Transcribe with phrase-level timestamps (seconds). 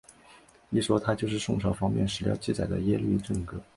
[0.71, 3.61] 一说他就是宋朝方面史料记载的耶律郑哥。